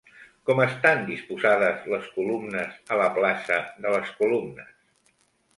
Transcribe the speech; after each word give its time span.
Com 0.49 0.61
estan 0.63 1.03
disposades 1.09 1.85
les 1.93 2.09
columnes 2.15 2.97
a 2.97 2.99
la 3.03 3.13
plaça 3.19 3.61
de 3.85 3.93
les 3.97 4.13
Columnes? 4.23 4.77